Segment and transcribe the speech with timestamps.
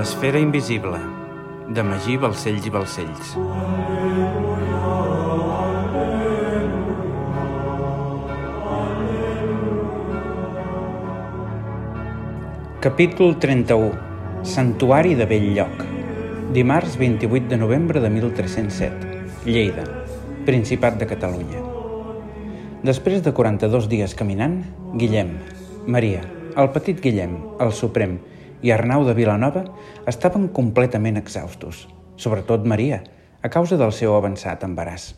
[0.00, 0.96] L'esfera invisible,
[1.76, 3.32] de Magí Balcells i Balcells.
[12.80, 13.90] Capítol 31.
[14.54, 15.84] Santuari de Belllloc.
[16.56, 19.12] Dimarts 28 de novembre de 1307.
[19.44, 19.84] Lleida,
[20.48, 21.60] Principat de Catalunya.
[22.88, 24.62] Després de 42 dies caminant,
[24.96, 25.36] Guillem,
[25.84, 26.24] Maria,
[26.56, 28.16] el petit Guillem, el Suprem
[28.62, 29.64] i Arnau de Vilanova
[30.10, 33.02] estaven completament exhaustos, sobretot Maria,
[33.42, 35.14] a causa del seu avançat embaràs.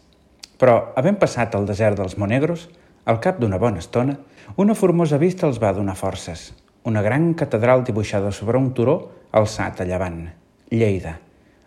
[0.58, 2.68] Però, havent passat el desert dels Monegros,
[3.04, 4.18] al cap d'una bona estona,
[4.56, 6.50] una formosa vista els va donar forces–
[6.84, 8.96] una gran catedral dibuixada sobre un turó
[9.32, 10.24] alçat a llevant,
[10.72, 11.18] Lleida,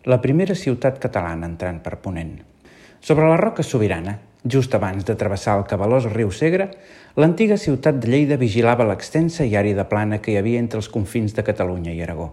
[0.04, 2.34] la primera ciutat catalana entrant per Ponent.
[3.00, 6.70] Sobre la roca sobirana, just abans de travessar el cabalós riu Segre,
[7.18, 11.34] l'antiga ciutat de Lleida vigilava l'extensa i àrida plana que hi havia entre els confins
[11.34, 12.32] de Catalunya i Aragó.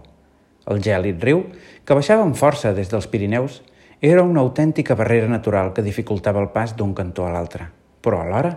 [0.69, 1.43] El gèlid riu,
[1.83, 3.61] que baixava amb força des dels Pirineus,
[3.99, 7.69] era una autèntica barrera natural que dificultava el pas d'un cantó a l'altre,
[8.03, 8.53] però alhora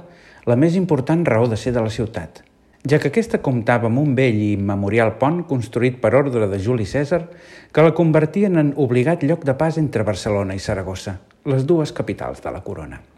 [0.47, 2.45] la més important raó de ser de la ciutat,
[2.86, 6.86] ja que aquesta comptava amb un vell i immemorial pont construït per ordre de Juli
[6.86, 7.25] Cèsar
[7.73, 12.42] que la convertien en obligat lloc de pas entre Barcelona i Saragossa, les dues capitals
[12.42, 13.16] de la corona.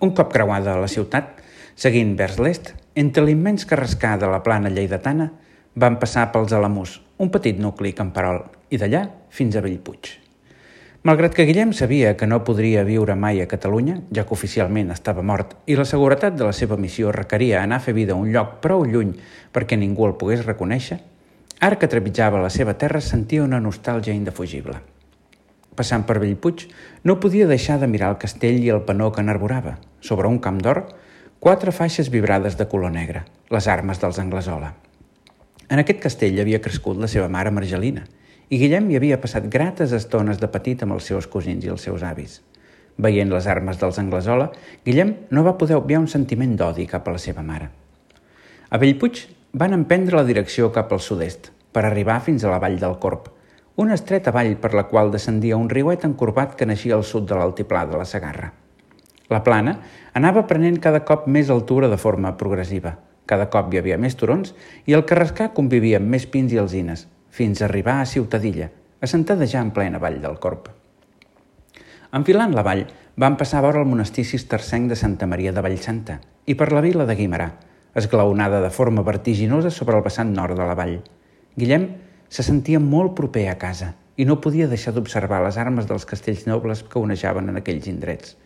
[0.00, 1.38] Un cop creuada la ciutat,
[1.76, 5.30] seguint vers l'est, entre l'immens carrascar de la plana lleidatana,
[5.76, 10.10] van passar pels Alamús, un petit nucli camperol, i d'allà fins a Bellpuig.
[11.06, 15.22] Malgrat que Guillem sabia que no podria viure mai a Catalunya, ja que oficialment estava
[15.22, 18.32] mort, i la seguretat de la seva missió requeria anar a fer vida a un
[18.34, 19.14] lloc prou lluny
[19.54, 20.98] perquè ningú el pogués reconèixer,
[21.60, 24.80] ara que trepitjava la seva terra sentia una nostàlgia indefugible.
[25.76, 26.64] Passant per Bellpuig,
[27.04, 29.76] no podia deixar de mirar el castell i el panó que n'arborava.
[30.00, 30.86] Sobre un camp d'or,
[31.38, 34.72] quatre faixes vibrades de color negre, les armes dels Anglesola.
[35.68, 38.06] En aquest castell havia crescut la seva mare Margelina,
[38.48, 41.84] i Guillem hi havia passat grates estones de petit amb els seus cosins i els
[41.84, 42.40] seus avis.
[42.96, 44.48] Veient les armes dels Anglesola,
[44.86, 47.68] Guillem no va poder obviar un sentiment d'odi cap a la seva mare.
[48.70, 52.78] A Bellpuig van emprendre la direcció cap al sud-est, per arribar fins a la vall
[52.80, 53.28] del Corp,
[53.76, 57.36] una estreta vall per la qual descendia un riuet encorbat que naixia al sud de
[57.36, 58.52] l'altiplà de la Sagarra.
[59.28, 59.76] La plana
[60.16, 62.94] anava prenent cada cop més altura de forma progressiva.
[63.26, 64.54] Cada cop hi havia més turons
[64.86, 68.70] i el carrascar convivia amb més pins i alzines, fins a arribar a Ciutadilla,
[69.02, 70.70] assentada ja en plena vall del Corp.
[72.16, 72.86] Enfilant la vall,
[73.16, 76.84] van passar a veure el monestir cistercenc de Santa Maria de Vallsanta i per la
[76.84, 77.50] vila de Guimarà,
[77.96, 81.00] esglaonada de forma vertiginosa sobre el vessant nord de la vall.
[81.56, 81.88] Guillem
[82.28, 86.46] se sentia molt proper a casa i no podia deixar d'observar les armes dels castells
[86.46, 88.36] nobles que onejaven en aquells indrets,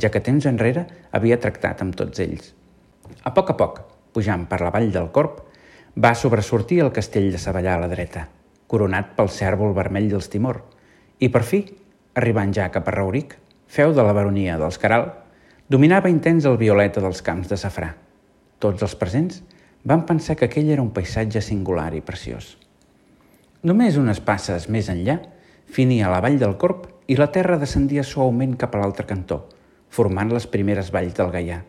[0.00, 2.54] ja que temps enrere havia tractat amb tots ells.
[3.24, 5.44] A poc a poc, pujant per la vall del Corp,
[5.98, 8.28] va sobresortir el castell de Savallà a la dreta–
[8.68, 10.60] coronat pel cèrvol vermell dels Timor,
[11.18, 11.62] i per fi,
[12.20, 13.34] arribant ja cap a Rauric,
[13.66, 15.08] feu de la baronia dels Caral,
[15.68, 17.94] dominava intens el violeta dels camps de safrà.
[18.60, 19.42] Tots els presents
[19.88, 22.56] van pensar que aquell era un paisatge singular i preciós.
[23.62, 25.18] Només unes passes més enllà,
[25.66, 29.44] finia la vall del Corp i la terra descendia suaument cap a l'altre cantó,
[29.90, 31.62] formant les primeres valls del Gaià.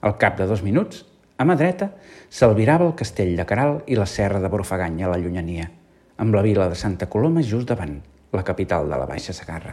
[0.00, 1.04] Al cap de dos minuts,
[1.36, 1.92] a mà dreta,
[2.28, 5.70] s'albirava el castell de Caral i la serra de Borfaganya a la llunyania–
[6.20, 7.94] amb la vila de Santa Coloma just davant,
[8.36, 9.72] la capital de la Baixa Sagarra.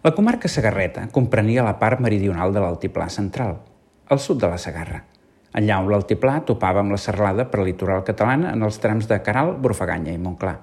[0.00, 3.58] La comarca sagarreta comprenia la part meridional de l'altiplà central,
[4.08, 5.02] al sud de la Sagarra,
[5.52, 9.56] allà on l'altiplà topava amb la serralada per litoral catalana en els trams de Caral,
[9.58, 10.58] Brufaganya i Montclar.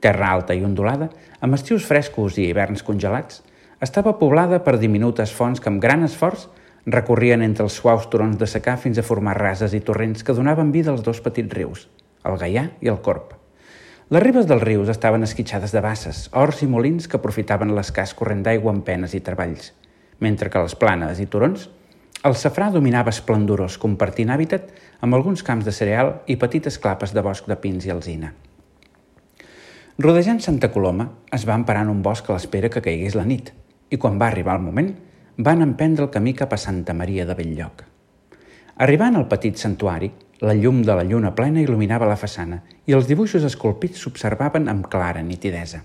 [0.00, 1.10] Terra alta i ondulada,
[1.40, 3.42] amb estius frescos i hiverns congelats,
[3.80, 6.46] estava poblada per diminutes fonts que amb gran esforç
[6.86, 10.72] recorrien entre els suaus turons de secà fins a formar rases i torrents que donaven
[10.72, 11.88] vida als dos petits rius,
[12.24, 13.36] el Gaià i el Corp.
[14.10, 18.40] Les ribes dels rius estaven esquitxades de basses, horts i molins que aprofitaven l'escàs corrent
[18.42, 19.70] d'aigua amb penes i treballs,
[20.18, 21.68] mentre que les planes i turons
[22.20, 24.68] el safrà dominava esplendorós, compartint hàbitat
[25.00, 28.34] amb alguns camps de cereal i petites clapes de bosc de pins i alzina.
[30.00, 33.52] Rodejant Santa Coloma, es van parar en un bosc a l'espera que caigués la nit,
[33.88, 34.90] i quan va arribar el moment,
[35.38, 37.84] van emprendre el camí cap a Santa Maria de Belllloc.
[38.84, 43.08] Arribant al petit santuari, la llum de la lluna plena il·luminava la façana i els
[43.08, 45.82] dibuixos esculpits s'observaven amb clara nitidesa.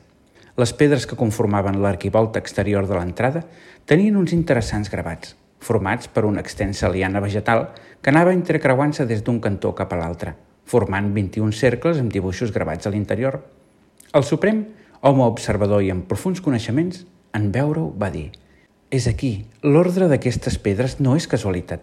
[0.56, 3.44] Les pedres que conformaven l'arquivolta exterior de l'entrada
[3.86, 5.36] tenien uns interessants gravats,
[5.66, 7.72] formats per una extensa liana vegetal
[8.02, 10.36] que anava entrecreuant-se des d'un cantó cap a l'altre,
[10.70, 13.42] formant 21 cercles amb dibuixos gravats a l'interior.
[14.14, 14.64] El Suprem,
[15.02, 17.04] home observador i amb profuns coneixements,
[17.34, 18.30] en veure-ho va dir
[18.94, 21.82] «És aquí, l'ordre d'aquestes pedres no és casualitat.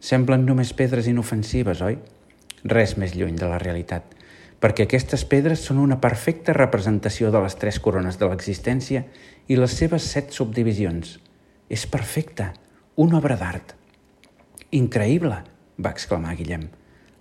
[0.00, 1.98] Semblen només pedres inofensives, oi?
[2.64, 4.14] Res més lluny de la realitat.
[4.64, 9.02] perquè aquestes pedres són una perfecta representació de les tres corones de l'existència
[9.44, 11.18] i les seves set subdivisions.
[11.68, 12.54] És perfecta,
[12.96, 13.72] una obra d'art.
[14.70, 15.40] Increïble,
[15.82, 16.68] va exclamar Guillem.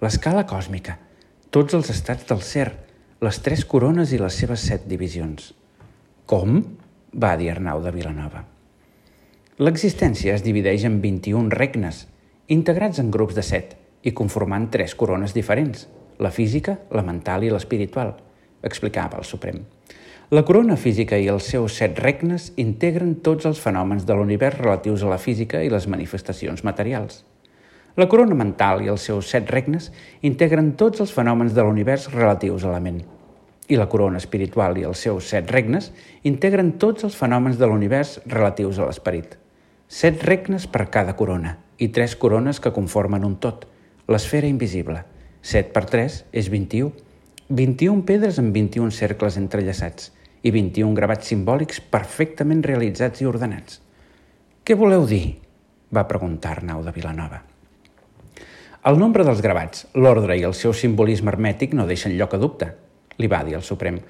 [0.03, 0.99] L'escala còsmica,
[1.49, 2.67] tots els estats del ser,
[3.25, 5.53] les tres corones i les seves set divisions.
[6.29, 6.61] Com?
[7.13, 8.43] va dir Arnau de Vilanova.
[9.61, 12.07] L'existència es divideix en 21 regnes,
[12.53, 15.87] integrats en grups de set i conformant tres corones diferents,
[16.19, 18.15] la física, la mental i l'espiritual,
[18.61, 19.61] explicava el Suprem.
[20.33, 25.03] La corona física i els seus set regnes integren tots els fenòmens de l'univers relatius
[25.05, 27.19] a la física i les manifestacions materials.
[28.01, 29.91] La corona mental i els seus set regnes
[30.25, 32.97] integren tots els fenòmens de l'univers relatius a la ment
[33.69, 35.91] i la corona espiritual i els seus set regnes
[36.31, 39.37] integren tots els fenòmens de l'univers relatius a l'esperit.
[39.85, 43.67] Set regnes per cada corona i tres corones que conformen un tot,
[44.09, 45.05] l'esfera invisible.
[45.45, 46.89] Set per tres és 21.
[47.53, 50.09] 21 pedres amb 21 cercles entrellaçats
[50.43, 53.79] i 21 gravats simbòlics perfectament realitzats i ordenats.
[54.63, 55.39] Què voleu dir?
[55.93, 57.41] va preguntar Arnau de Vilanova.
[58.83, 62.73] El nombre dels gravats, l'ordre i el seu simbolisme hermètic no deixen lloc a dubte,
[63.17, 64.01] li va dir el Suprem.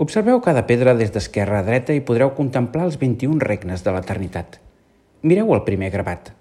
[0.00, 4.58] Observeu cada pedra des d'esquerra a dreta i podreu contemplar els 21 regnes de l'eternitat.
[5.22, 6.32] Mireu el primer gravat.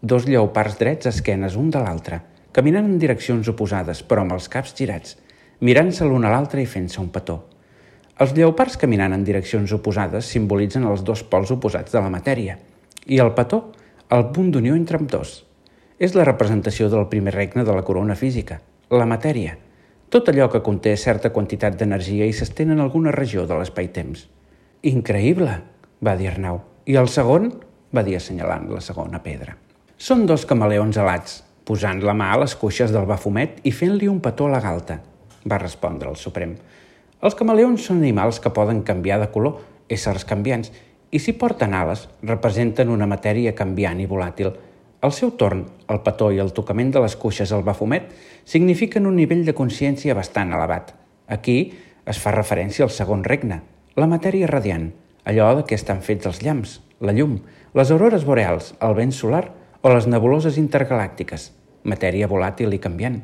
[0.00, 2.20] Dos lleopards drets esquenes un de l'altre,
[2.52, 5.16] caminant en direccions oposades, però amb els caps girats,
[5.60, 7.40] mirant-se l'un a l'altre i fent-se un petó.
[8.18, 12.58] Els lleopards caminant en direccions oposades simbolitzen els dos pols oposats de la matèria,
[13.06, 13.62] i el petó,
[14.10, 15.44] el punt d'unió entre amb dos.
[15.98, 18.60] És la representació del primer regne de la corona física,
[18.90, 19.56] la matèria–
[20.08, 24.22] tot allò que conté certa quantitat d'energia i s'estén en alguna regió de l'espai-temps.
[24.88, 25.56] Increïble,
[26.00, 26.62] va dir Arnau.
[26.88, 27.50] I el segon?
[27.92, 29.58] va dir assenyalant la segona pedra.
[30.00, 34.22] Són dos camaleons alats, posant la mà a les cuixes del bafumet i fent-li un
[34.24, 34.98] petó a la galta,
[35.44, 36.54] va respondre el Suprem.
[37.22, 40.72] Els camaleons són animals que poden canviar de color, éssers canviants,
[41.10, 44.54] i si porten ales, representen una matèria canviant i volàtil–
[45.00, 48.08] al seu torn, el petó i el tocament de les cuixes al bafumet
[48.50, 50.90] signifiquen un nivell de consciència bastant elevat.
[51.30, 51.58] Aquí
[52.08, 53.60] es fa referència al segon regne,
[53.94, 54.88] la matèria radiant,
[55.22, 57.38] allò de què estan fets els llamps, la llum,
[57.78, 59.44] les aurores boreals, el vent solar
[59.82, 61.52] o les nebuloses intergalàctiques,
[61.86, 63.22] matèria volàtil i canviant.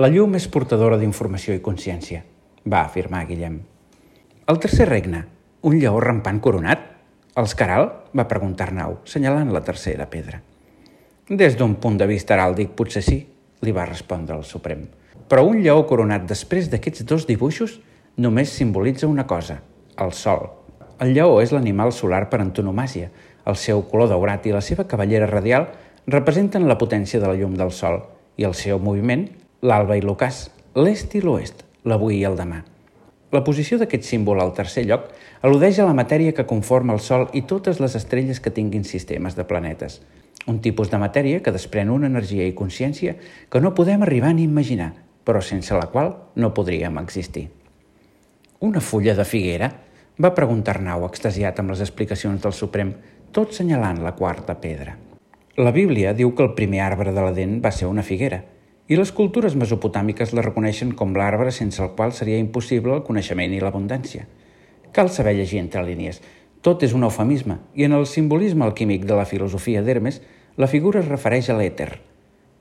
[0.00, 2.24] La llum és portadora d'informació i consciència,
[2.70, 3.58] va afirmar Guillem.
[4.48, 5.24] El tercer regne,
[5.62, 6.84] un lleó rampant coronat?
[7.38, 7.90] Els caral?
[8.16, 10.40] va preguntar Arnau, senyalant la tercera pedra.
[11.28, 13.18] Des d'un punt de vista heràldic, potser sí,
[13.60, 14.86] li va respondre el Suprem.
[15.28, 17.76] Però un lleó coronat després d'aquests dos dibuixos
[18.16, 19.60] només simbolitza una cosa,
[20.00, 20.48] el sol.
[20.98, 23.12] El lleó és l'animal solar per antonomàsia.
[23.46, 25.68] El seu color daurat i la seva cavallera radial
[26.08, 28.00] representen la potència de la llum del sol
[28.40, 29.28] i el seu moviment,
[29.60, 30.46] l'alba i l'ocàs,
[30.78, 32.64] l'est i l'oest, l'avui i el demà.
[33.32, 35.10] La posició d'aquest símbol al tercer lloc
[35.42, 39.36] al·ludeix a la matèria que conforma el Sol i totes les estrelles que tinguin sistemes
[39.36, 40.00] de planetes–
[40.48, 43.14] un tipus de matèria que desprèn una energia i consciència
[43.52, 44.92] que no podem arribar ni imaginar,
[45.24, 47.48] però sense la qual no podríem existir.
[48.60, 49.70] Una fulla de figuera?
[50.18, 52.94] va preguntar Arnau, extasiat amb les explicacions del Suprem,
[53.30, 54.96] tot senyalant la quarta pedra.
[55.58, 58.40] La Bíblia diu que el primer arbre de l'Eden va ser una figuera,
[58.88, 63.52] i les cultures mesopotàmiques la reconeixen com l'arbre sense el qual seria impossible el coneixement
[63.52, 64.24] i l'abundància.
[64.96, 66.22] Cal saber llegir entre línies.
[66.64, 70.22] Tot és un eufemisme, i en el simbolisme alquímic de la filosofia d'Hermes
[70.56, 71.90] la figura es refereix a l'èter.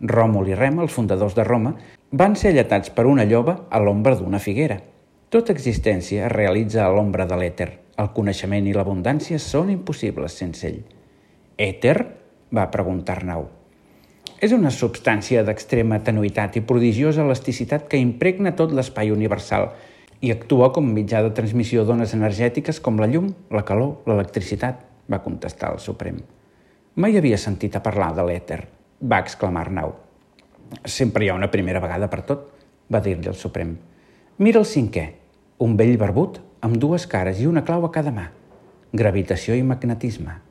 [0.03, 1.73] Ròmul i Rem, els fundadors de Roma,
[2.11, 4.77] van ser alletats per una lloba a l'ombra d'una figuera.
[5.33, 7.71] Tota existència es realitza a l'ombra de l'èter.
[7.97, 10.83] El coneixement i l'abundància són impossibles sense ell.
[11.57, 11.97] Èter?
[12.53, 13.56] va preguntar Arnau.
[14.37, 19.71] És una substància d'extrema tenuïtat i prodigiosa elasticitat que impregna tot l'espai universal
[20.21, 25.23] i actua com mitjà de transmissió d'ones energètiques com la llum, la calor, l'electricitat, va
[25.25, 26.21] contestar el Suprem.
[27.01, 28.59] Mai havia sentit a parlar de l'èter,
[29.01, 29.95] va exclamar Arnau.
[30.85, 32.47] Sempre hi ha una primera vegada per tot,
[32.93, 33.73] va dir-li el Suprem.
[34.37, 35.07] Mira el cinquè,
[35.65, 38.29] un vell barbut amb dues cares i una clau a cada mà.
[38.93, 40.43] Gravitació i magnetisme.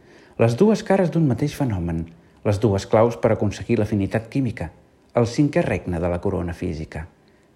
[0.43, 2.09] Les dues cares d'un mateix fenomen,
[2.47, 4.71] les dues claus per aconseguir l'afinitat química,
[5.19, 7.07] el cinquè regne de la corona física.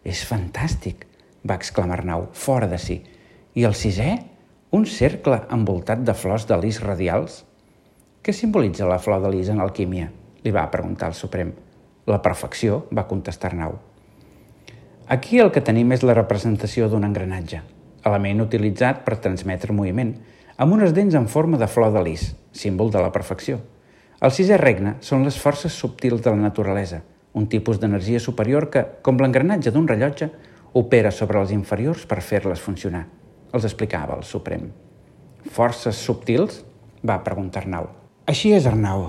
[0.03, 1.05] És fantàstic,
[1.47, 2.99] va exclamar Arnau, fora de si.
[3.55, 4.11] I el sisè?
[4.75, 7.45] Un cercle envoltat de flors de lis radials?
[8.23, 10.11] Què simbolitza la flor de lis en alquímia?
[10.43, 11.53] Li va preguntar el Suprem.
[12.11, 13.79] La perfecció, va contestar Arnau.
[15.11, 17.63] Aquí el que tenim és la representació d'un engranatge,
[18.07, 20.15] element utilitzat per transmetre moviment,
[20.57, 23.59] amb unes dents en forma de flor de lis, símbol de la perfecció.
[24.21, 26.99] El sisè regne són les forces subtils de la naturalesa,
[27.33, 30.29] un tipus d'energia superior que, com l'engranatge d'un rellotge,
[30.77, 33.07] opera sobre els inferiors per fer-les funcionar.
[33.57, 34.69] Els explicava el Suprem.
[35.51, 36.61] Forces subtils?
[37.01, 37.89] va preguntar Arnau.
[38.29, 39.07] Així és, Arnau.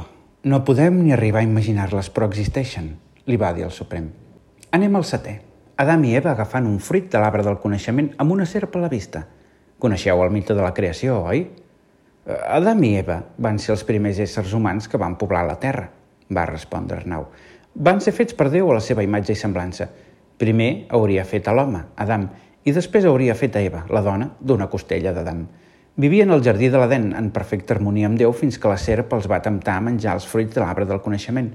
[0.48, 2.94] No podem ni arribar a imaginar-les, però existeixen,
[3.27, 4.08] li va dir el Suprem.
[4.72, 5.36] Anem al setè.
[5.82, 8.89] Adam i Eva agafant un fruit de l'arbre del coneixement amb una serp a la
[8.89, 9.25] vista.
[9.82, 11.50] Coneixeu el mite de la creació, oi?
[12.25, 15.88] Adam i Eva van ser els primers éssers humans que van poblar la Terra,
[16.30, 17.25] va respondre Arnau.
[17.74, 19.88] Van ser fets per Déu a la seva imatge i semblança.
[20.38, 22.28] Primer hauria fet a l'home, Adam,
[22.62, 25.48] i després hauria fet a Eva, la dona, d'una costella d'Adam.
[25.98, 29.28] Vivien al jardí de l'Aden en perfecta harmonia amb Déu fins que la serp els
[29.28, 31.50] va temptar a menjar els fruits de l'arbre del coneixement.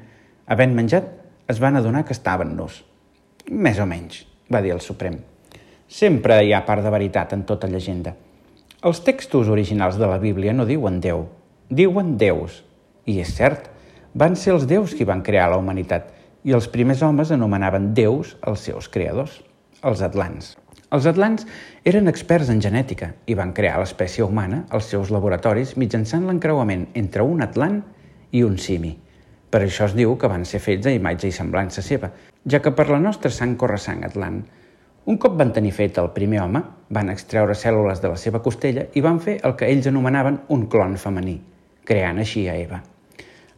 [0.51, 1.09] Havent menjat,
[1.47, 2.83] es van adonar que estaven nus.
[3.51, 5.21] Més o menys, va dir el Suprem.
[5.87, 8.17] Sempre hi ha part de veritat en tota llegenda.
[8.87, 11.25] Els textos originals de la Bíblia no diuen Déu,
[11.75, 12.61] diuen déus.
[13.11, 13.65] I és cert,
[14.15, 16.13] van ser els déus qui van crear la humanitat
[16.47, 19.41] i els primers homes anomenaven déus els seus creadors,
[19.83, 20.53] els atlants.
[20.95, 21.49] Els atlants
[21.83, 27.27] eren experts en genètica i van crear l'espècie humana als seus laboratoris mitjançant l'encreuament entre
[27.27, 27.81] un atlant
[28.31, 28.93] i un simi.
[29.51, 32.13] Per això es diu que van ser fets a imatge i semblança seva,
[32.47, 34.45] ja que per la nostra sang corre sang atlant.
[35.07, 36.59] Un cop van tenir fet el primer home,
[36.91, 40.65] van extreure cèl·lules de la seva costella i van fer el que ells anomenaven un
[40.73, 41.37] clon femení,
[41.87, 42.81] creant així a Eva.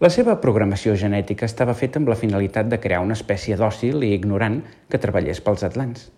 [0.04, 4.12] La seva programació genètica estava feta amb la finalitat de crear una espècie dòcil i
[4.18, 4.60] ignorant
[4.92, 6.10] que treballés pels atlants.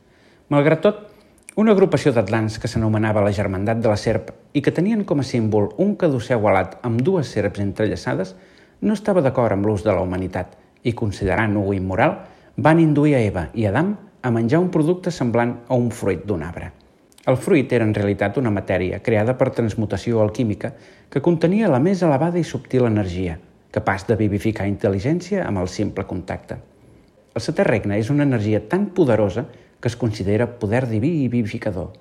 [0.50, 1.00] Malgrat tot,
[1.62, 5.30] una agrupació d'atlants que s'anomenava la Germandat de la Serp i que tenien com a
[5.30, 8.34] símbol un caduceu alat amb dues serps entrellaçades
[8.82, 12.18] no estava d'acord amb l'ús de la humanitat i, considerant-ho immoral,
[12.58, 16.42] van induir a Eva i Adam a menjar un producte semblant a un fruit d'un
[16.42, 16.70] arbre.
[17.26, 20.72] El fruit era en realitat una matèria creada per transmutació alquímica
[21.12, 23.38] que contenia la més elevada i subtil energia,
[23.70, 26.56] capaç de vivificar intel·ligència amb el simple contacte.
[27.34, 29.44] El setè regne és una energia tan poderosa
[29.80, 31.92] que es considera poder diví i vivificador.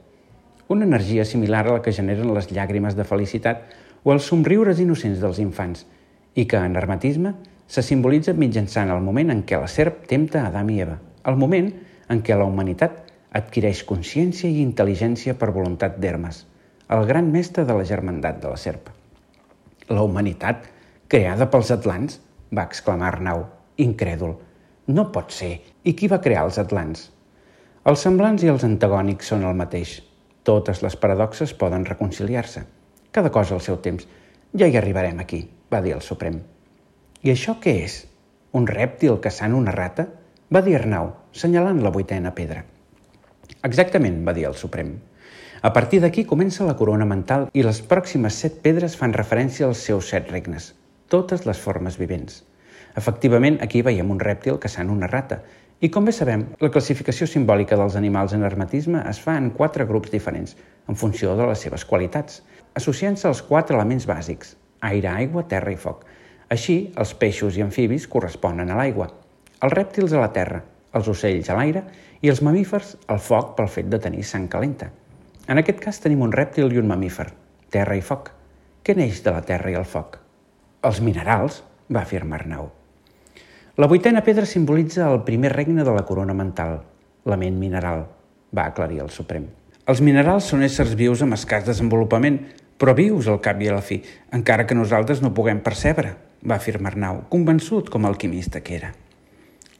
[0.68, 3.70] Una energia similar a la que generen les llàgrimes de felicitat
[4.04, 5.86] o els somriures innocents dels infants
[6.36, 7.36] i que en hermetisme
[7.68, 11.70] se simbolitza mitjançant el moment en què la serp tempta Adam i Eva, el moment
[12.10, 12.98] en què la humanitat
[13.40, 16.42] adquireix consciència i intel·ligència per voluntat d'Hermes,
[16.90, 18.90] el gran mestre de la germandat de la serp.
[19.90, 20.66] La humanitat,
[21.08, 22.20] creada pels atlants?
[22.50, 23.44] va exclamar Arnau,
[23.78, 24.34] incrèdul.
[24.90, 25.52] No pot ser.
[25.86, 27.04] I qui va crear els atlants?
[27.86, 30.00] Els semblants i els antagònics són el mateix.
[30.50, 32.66] Totes les paradoxes poden reconciliar-se.
[33.14, 34.08] Cada cosa al seu temps.
[34.58, 36.42] Ja hi arribarem aquí, va dir el Suprem.
[37.22, 38.02] I això què és?
[38.58, 40.08] Un rèptil caçant una rata?
[40.50, 42.64] Va dir Arnau, senyalant la vuitena pedra.
[43.64, 44.96] Exactament, va dir el Suprem.
[45.62, 49.82] A partir d'aquí comença la corona mental i les pròximes set pedres fan referència als
[49.84, 50.74] seus set regnes,
[51.12, 52.44] totes les formes vivents.
[52.98, 55.42] Efectivament, aquí veiem un rèptil caçant una rata
[55.80, 59.86] i com bé sabem, la classificació simbòlica dels animals en hermetisme es fa en quatre
[59.88, 60.58] grups diferents,
[60.92, 62.42] en funció de les seves qualitats,
[62.76, 64.58] associant-se als quatre elements bàsics,
[64.90, 66.04] aire, aigua, terra i foc.
[66.52, 69.08] Així, els peixos i amfibis corresponen a l'aigua,
[69.64, 70.60] els rèptils a la terra,
[70.94, 71.84] els ocells a l'aire
[72.22, 74.90] i els mamífers al foc pel fet de tenir sang calenta.
[75.50, 77.30] En aquest cas tenim un rèptil i un mamífer,
[77.74, 78.32] terra i foc.
[78.84, 80.20] Què neix de la terra i el foc?
[80.86, 82.70] Els minerals, va afirmar Arnau.
[83.80, 86.82] La vuitena pedra simbolitza el primer regne de la corona mental,
[87.26, 88.06] la ment mineral,
[88.56, 89.48] va aclarir el Suprem.
[89.90, 92.42] Els minerals són éssers vius amb escàs desenvolupament,
[92.80, 94.02] però vius al cap i a la fi,
[94.36, 96.14] encara que nosaltres no puguem percebre,
[96.46, 98.94] va afirmar Arnau, convençut com alquimista que era.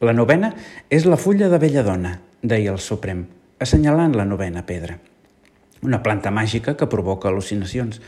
[0.00, 0.54] La novena
[0.88, 3.26] és la fulla de belladona, deia el Suprem,
[3.60, 4.94] assenyalant la novena pedra.
[5.84, 7.98] Una planta màgica que provoca al·lucinacions,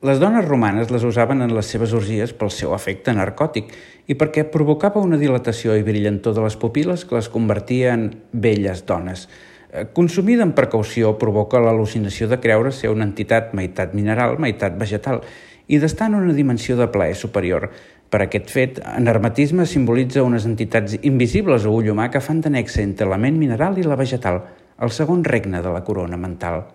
[0.00, 3.68] les dones romanes les usaven en les seves orgies pel seu efecte narcòtic
[4.08, 8.86] i perquè provocava una dilatació i brillantor de les pupil·les que les convertia en belles
[8.88, 9.28] dones.
[9.68, 15.20] Eh, consumida amb precaució provoca l'al·lucinació de creure ser una entitat meitat mineral, meitat vegetal
[15.68, 17.68] i d'estar en una dimensió de plaer superior.
[18.12, 22.50] Per aquest fet, en hermetisme simbolitza unes entitats invisibles a ull humà que fan de
[22.52, 24.42] nexe entre la ment mineral i la vegetal,
[24.84, 26.66] el segon regne de la corona mental.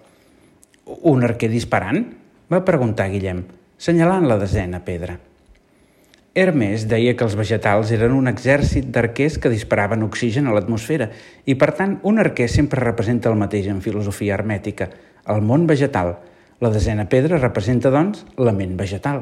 [1.05, 2.07] Un arquer disparant?
[2.49, 3.43] va preguntar Guillem,
[3.77, 5.19] senyalant la desena pedra.
[6.37, 11.09] Hermes deia que els vegetals eren un exèrcit d'arquers que disparaven oxigen a l'atmosfera
[11.45, 14.89] i, per tant, un arquer sempre representa el mateix en filosofia hermètica,
[15.33, 16.15] el món vegetal.
[16.61, 19.21] La desena pedra representa, doncs, la ment vegetal.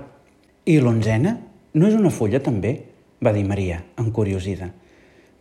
[0.64, 1.36] I l'onzena?
[1.76, 2.78] No és una fulla, també?
[3.24, 4.70] va dir Maria, encuriosida.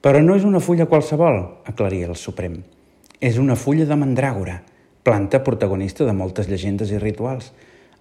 [0.04, 2.60] Però no és una fulla qualsevol, aclaria el Suprem.
[3.20, 4.60] És una fulla de mandràgora,
[5.06, 7.52] planta protagonista de moltes llegendes i rituals.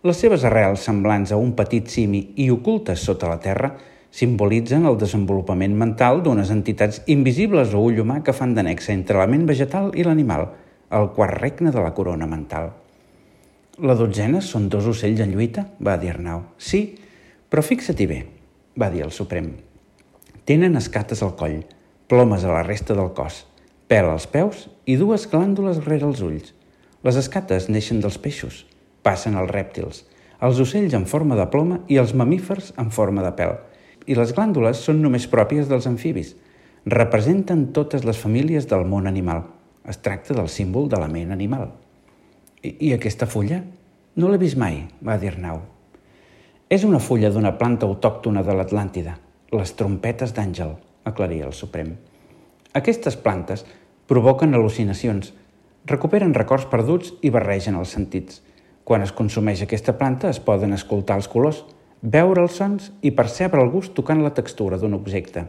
[0.03, 3.73] Les seves arrels, semblants a un petit simi i ocultes sota la terra,
[4.13, 9.25] Simbolitzen el desenvolupament mental d'unes entitats invisibles a ull humà que fan d'anexa entre la
[9.25, 10.51] ment vegetal i l'animal,
[10.93, 12.69] el quart regne de la corona mental.
[13.81, 16.43] La dotzena són dos ocells en lluita, va dir Arnau.
[16.61, 16.83] Sí,
[17.53, 18.15] però fixa-t'hi bé,
[18.81, 19.51] va dir el Suprem.
[20.49, 21.59] Tenen escates al coll,
[22.09, 23.43] plomes a la resta del cos,
[23.85, 26.49] pèl als peus i dues glàndules rere els ulls.
[27.05, 28.63] Les escates neixen dels peixos,
[29.05, 29.99] passen als rèptils,
[30.41, 33.53] els ocells en forma de ploma i els mamífers en forma de pèl.
[34.09, 36.33] I les glàndules són només pròpies dels amfibis.
[36.89, 39.45] Representen totes les famílies del món animal.
[39.85, 41.69] Es tracta del símbol de la ment animal.
[42.65, 43.61] I, i aquesta fulla?
[44.17, 45.61] No l'he vist mai, va dir Arnau.
[46.73, 49.11] És una fulla d'una planta autòctona de l'Atlàntida,
[49.53, 50.71] les trompetes d'àngel,
[51.05, 51.91] aclaria el Suprem.
[52.79, 53.61] Aquestes plantes
[54.09, 55.27] provoquen al·lucinacions,
[55.91, 58.41] recuperen records perduts i barregen els sentits.
[58.89, 61.61] Quan es consumeix aquesta planta es poden escoltar els colors,
[62.01, 65.45] veure els sons i percebre el gust tocant la textura d'un objecte.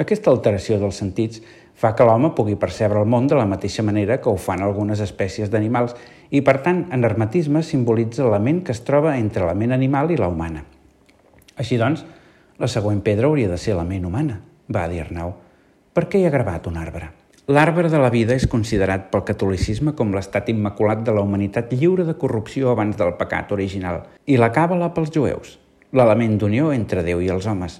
[0.00, 1.44] Aquesta alteració dels sentits
[1.76, 5.04] fa que l'home pugui percebre el món de la mateixa manera que ho fan algunes
[5.04, 5.92] espècies d'animals
[6.30, 10.10] i, per tant, en hermetisme simbolitza la ment que es troba entre la ment animal
[10.10, 10.64] i la humana.
[11.56, 12.04] Així doncs,
[12.58, 14.40] la següent pedra hauria de ser la ment humana,
[14.72, 15.34] va dir Arnau.
[15.92, 17.10] Per què hi ha gravat un arbre?
[17.46, 22.02] L'arbre de la vida és considerat pel catolicisme com l'estat immaculat de la humanitat lliure
[22.08, 25.52] de corrupció abans del pecat original, i la càbala pels jueus,
[25.94, 27.78] l'element d'unió entre Déu i els homes.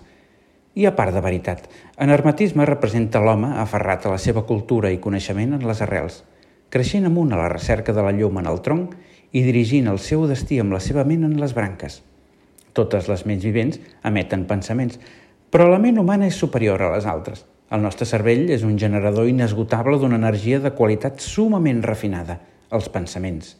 [0.79, 1.67] I a part de veritat,
[1.99, 6.23] en hermetisme representa l'home aferrat a la seva cultura i coneixement en les arrels,
[6.71, 8.95] creixent amunt a la recerca de la llum en el tronc
[9.33, 12.01] i dirigint el seu destí amb la seva ment en les branques.
[12.73, 14.99] Totes les ments vivents emeten pensaments,
[15.51, 19.27] però la ment humana és superior a les altres– el nostre cervell és un generador
[19.27, 22.39] inesgotable d'una energia de qualitat sumament refinada,
[22.71, 23.57] els pensaments.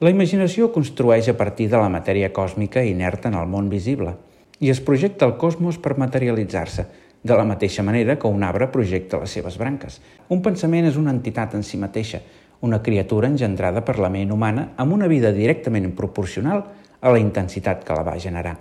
[0.00, 4.16] La imaginació construeix a partir de la matèria còsmica inerta en el món visible
[4.64, 6.86] i es projecta al cosmos per materialitzar-se,
[7.24, 9.96] de la mateixa manera que un arbre projecta les seves branques.
[10.28, 12.20] Un pensament és una entitat en si mateixa,
[12.60, 16.62] una criatura engendrada per la ment humana amb una vida directament proporcional
[17.00, 18.58] a la intensitat que la va generar.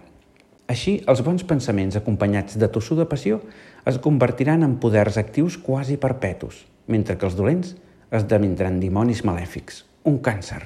[0.71, 3.41] Així, els bons pensaments acompanyats de tossuda passió
[3.86, 7.76] es convertiran en poders actius quasi perpetus, mentre que els dolents
[8.15, 10.63] esdevindran dimonis malèfics, un càncer.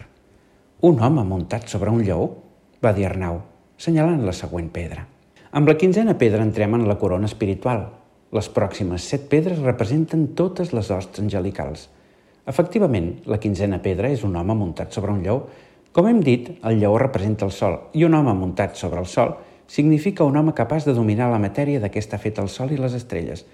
[0.86, 2.30] Un home muntat sobre un lleó?
[2.78, 3.42] va dir Arnau,
[3.82, 5.08] senyalant la següent pedra.
[5.52, 7.86] Amb la quinzena pedra entrem en la corona espiritual.
[8.36, 11.86] Les pròximes set pedres representen totes les hosts angelicals.
[12.52, 15.46] Efectivament, la quinzena pedra és un home muntat sobre un lleó.
[15.96, 19.38] Com hem dit, el lleó representa el sol i un home muntat sobre el sol
[19.68, 22.82] significa un home capaç de dominar la matèria de què està fet el sol i
[22.82, 23.46] les estrelles.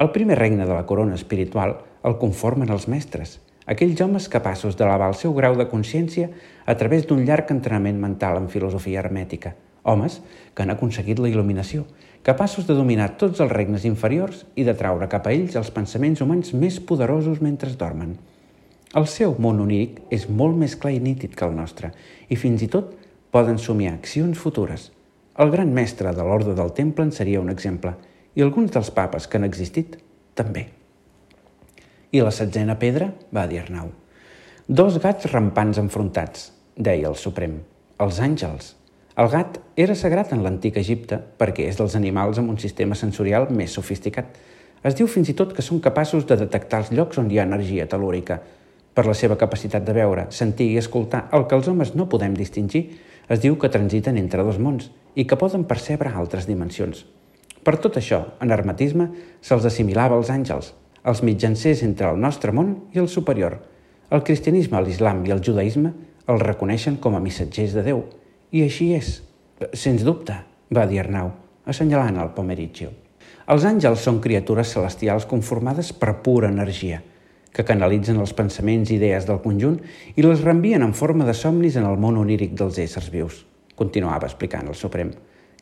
[0.00, 5.12] El primer regne de la corona espiritual el conformen els mestres, aquells homes capaços d'elevar
[5.12, 6.32] el seu grau de consciència
[6.64, 9.52] a través d'un llarg entrenament mental en filosofia hermètica.
[9.84, 10.18] Homes
[10.54, 11.84] que han aconseguit la il·luminació,
[12.26, 16.24] capaços de dominar tots els regnes inferiors i de traure cap a ells els pensaments
[16.24, 18.16] humans més poderosos mentre dormen.
[18.96, 21.94] El seu món oníric és molt més clar i nítid que el nostre
[22.28, 22.92] i fins i tot
[23.30, 24.90] poden somiar accions futures–
[25.36, 27.94] el gran mestre de l'ordre del temple en seria un exemple,
[28.34, 29.96] i alguns dels papes que han existit
[30.38, 30.68] també.
[32.14, 33.90] I la setzena pedra, va dir Arnau.
[34.68, 37.58] Dos gats rampants enfrontats, deia el Suprem,
[37.98, 38.74] els àngels.
[39.14, 43.44] El gat era sagrat en l'antic Egipte perquè és dels animals amb un sistema sensorial
[43.54, 44.26] més sofisticat.
[44.82, 47.44] Es diu fins i tot que són capaços de detectar els llocs on hi ha
[47.46, 48.40] energia telúrica.
[48.94, 52.34] Per la seva capacitat de veure, sentir i escoltar el que els homes no podem
[52.34, 52.82] distingir,
[53.30, 57.06] es diu que transiten entre dos mons i que poden percebre altres dimensions.
[57.62, 59.08] Per tot això, en hermetisme
[59.40, 60.72] se'ls assimilava als àngels,
[61.06, 63.60] els mitjancers entre el nostre món i el superior.
[64.10, 65.94] El cristianisme, l'islam i el judaïsme
[66.26, 68.04] els reconeixen com a missatgers de Déu.
[68.54, 69.16] I així és.
[69.74, 70.36] Sens dubte,
[70.70, 71.32] va dir Arnau,
[71.66, 72.92] assenyalant el Pomerigio.
[73.50, 77.00] Els àngels són criatures celestials conformades per pura energia,
[77.54, 79.80] que canalitzen els pensaments i idees del conjunt
[80.14, 83.42] i les reenvien en forma de somnis en el món oníric dels éssers vius
[83.76, 85.12] continuava explicant el Suprem.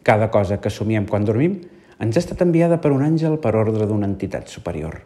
[0.03, 1.61] Cada cosa que somiem quan dormim
[2.03, 5.01] ens ha estat enviada per un àngel per ordre d'una entitat superior.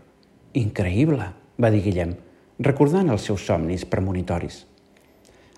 [0.56, 1.26] Increïble,
[1.60, 2.16] va dir Guillem,
[2.58, 4.64] recordant els seus somnis premonitoris.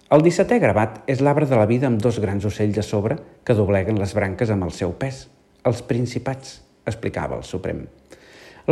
[0.09, 3.53] El 17è gravat és l'arbre de la vida amb dos grans ocells a sobre que
[3.53, 5.27] dobleguen les branques amb el seu pes,
[5.69, 6.55] els principats,
[6.89, 7.83] explicava el Suprem.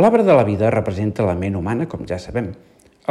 [0.01, 2.47] L'arbre de la vida representa la ment humana, com ja sabem.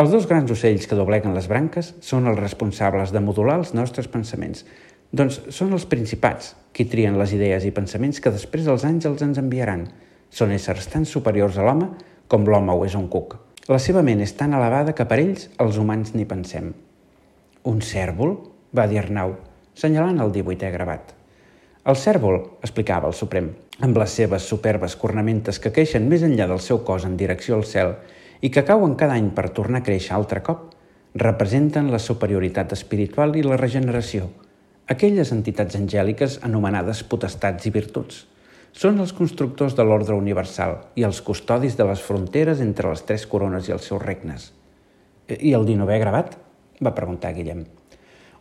[0.02, 4.10] Els dos grans ocells que dobleguen les branques són els responsables de modular els nostres
[4.10, 4.64] pensaments,
[5.14, 9.38] doncs són els principats qui trien les idees i pensaments que després els àngels ens
[9.38, 9.84] enviaran.
[10.34, 11.92] Són éssers tan superiors a l'home
[12.26, 13.38] com l'home ho és un cuc.
[13.70, 16.74] La seva ment és tan elevada que per ells els humans ni pensem.
[17.66, 18.36] Un cèrvol?
[18.78, 19.32] va dir Arnau,
[19.74, 21.08] senyalant el 18è gravat.
[21.90, 23.48] El cèrvol, explicava el Suprem,
[23.82, 27.66] amb les seves superbes cornamentes que creixen més enllà del seu cos en direcció al
[27.66, 27.96] cel
[28.38, 30.76] i que cauen cada any per tornar a créixer altre cop,
[31.24, 34.30] representen la superioritat espiritual i la regeneració,
[34.86, 38.22] aquelles entitats angèliques anomenades potestats i virtuts.
[38.70, 43.26] Són els constructors de l'ordre universal i els custodis de les fronteres entre les tres
[43.26, 44.52] corones i els seus regnes.
[45.26, 46.45] I el dinovè gravat?
[46.82, 47.64] Va preguntar Guillem.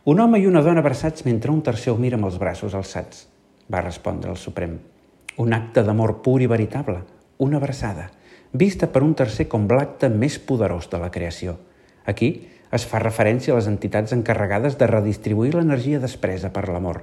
[0.06, 3.26] Un home i una dona abraçats mentre un tercer ho mira amb els braços alçats,
[3.72, 4.76] va respondre el Suprem.
[5.42, 7.00] Un acte d'amor pur i veritable,
[7.38, 8.10] una abraçada,
[8.52, 11.56] vista per un tercer com l'acte més poderós de la creació.
[12.06, 12.30] Aquí
[12.72, 17.02] es fa referència a les entitats encarregades de redistribuir l'energia despresa per l'amor,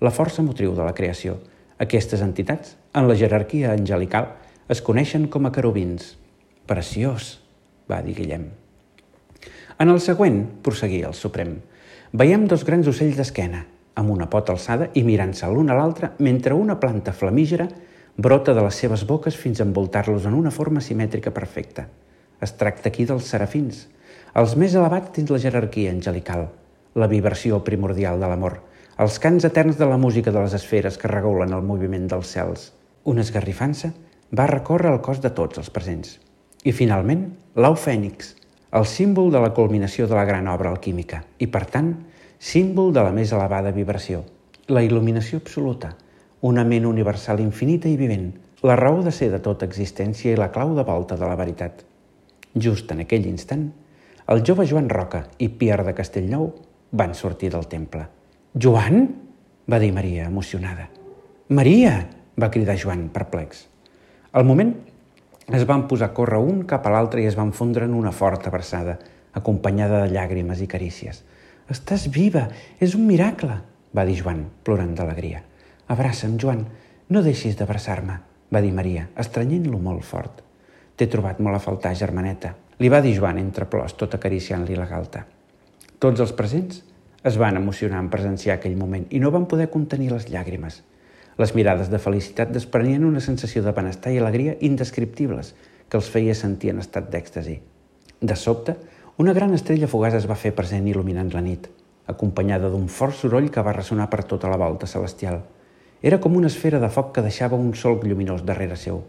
[0.00, 1.38] la força motriu de la creació.
[1.82, 4.34] Aquestes entitats, en la jerarquia angelical,
[4.68, 6.16] es coneixen com a querubins.
[6.66, 7.38] Preciós,
[7.90, 8.50] va dir Guillem.
[9.82, 11.56] En el següent, prosseguia el Suprem,
[12.14, 13.64] veiem dos grans ocells d'esquena,
[13.98, 17.66] amb una pota alçada i mirant-se l'un a l'altre mentre una planta flamígera
[18.14, 21.88] brota de les seves boques fins a envoltar-los en una forma simètrica perfecta.
[22.38, 23.88] Es tracta aquí dels serafins,
[24.38, 26.46] els més elevats dins la jerarquia angelical,
[26.94, 28.60] la vibració primordial de l'amor,
[29.02, 32.68] els cants eterns de la música de les esferes que regulen el moviment dels cels.
[33.02, 33.90] Una esgarrifança
[34.30, 36.20] va recórrer el cos de tots els presents.
[36.62, 38.36] I finalment, l'au fènix,
[38.72, 41.92] el símbol de la culminació de la gran obra alquímica i, per tant,
[42.38, 44.22] símbol de la més elevada vibració,
[44.72, 45.92] la il·luminació absoluta,
[46.48, 48.30] una ment universal infinita i vivent,
[48.62, 51.82] la raó de ser de tota existència i la clau de volta de la veritat.
[52.54, 53.68] Just en aquell instant,
[54.32, 56.48] el jove Joan Roca i Pierre de Castellnou
[56.92, 58.06] van sortir del temple.
[58.54, 59.08] «Joan?»
[59.68, 60.88] va dir Maria, emocionada.
[61.48, 62.08] «Maria!»
[62.40, 63.66] va cridar Joan, perplex.
[64.32, 64.72] Al moment,
[65.48, 68.12] es van posar a córrer un cap a l'altre i es van fondre en una
[68.12, 68.98] forta abraçada,
[69.34, 71.24] acompanyada de llàgrimes i carícies.
[71.70, 72.48] «Estàs viva!
[72.80, 73.58] És un miracle!»
[73.92, 75.42] va dir Joan, plorant d'alegria.
[75.88, 76.66] «Abraça'm, Joan!
[77.08, 78.20] No deixis d'abraçar-me!»
[78.52, 80.42] va dir Maria, estranyent-lo molt fort.
[80.96, 84.88] «T'he trobat molt a faltar, germaneta», li va dir Joan entre plors, tot acariciant-li la
[84.90, 85.26] galta.
[86.02, 86.82] Tots els presents
[87.22, 90.80] es van emocionar en presenciar aquell moment i no van poder contenir les llàgrimes.
[91.40, 95.54] Les mirades de felicitat desprenien una sensació de benestar i alegria indescriptibles
[95.88, 97.54] que els feia sentir en estat d'èxtasi.
[98.20, 98.76] De sobte,
[99.16, 101.68] una gran estrella fugaç es va fer present il·luminant la nit,
[102.08, 105.40] acompanyada d'un fort soroll que va ressonar per tota la volta celestial.
[106.02, 109.04] Era com una esfera de foc que deixava un solc lluminós darrere seu.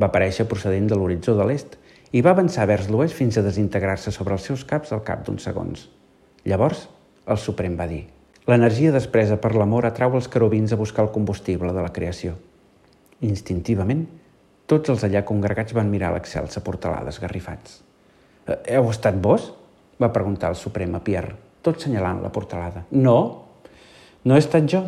[0.00, 1.76] Va aparèixer procedent de l'horitzó de l'est
[2.12, 5.44] i va avançar vers l'oest fins a desintegrar-se sobre els seus caps al cap d'uns
[5.44, 5.90] segons.
[6.44, 6.88] Llavors,
[7.26, 8.06] el Suprem va dir
[8.50, 12.32] «L'energia despresa per l'amor atrau els querubins a buscar el combustible de la creació».
[13.22, 14.08] Instintivament,
[14.66, 17.76] tots els allà congregats van mirar l'excelsa portalada esgarrifats.
[18.48, 19.52] «Eh, «Heu estat vos?»,
[20.02, 22.82] va preguntar el Suprem a Pierre, tot senyalant la portalada.
[22.90, 23.44] «No,
[24.24, 24.80] no he estat jo.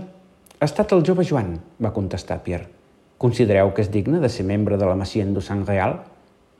[0.58, 2.66] Ha estat el jove Joan», va contestar Pierre.
[3.18, 6.00] «Considereu que és digne de ser membre de la Masia Endosant Real?»